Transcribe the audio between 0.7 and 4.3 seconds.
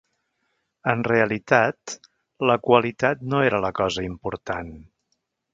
En realitat, la qualitat no era la cosa